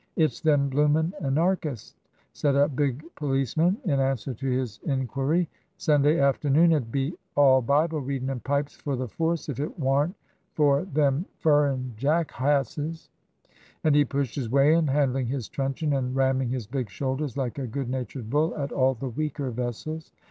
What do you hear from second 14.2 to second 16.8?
his way in, handling his truncheon and ramming his